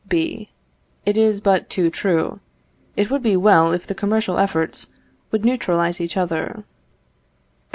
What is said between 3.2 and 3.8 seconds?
be well